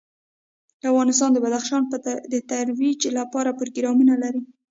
افغانستان 0.91 1.29
د 1.33 1.37
بدخشان 1.45 1.81
د 2.33 2.35
ترویج 2.51 3.01
لپاره 3.17 3.57
پروګرامونه 3.59 4.13
لري. 4.23 4.41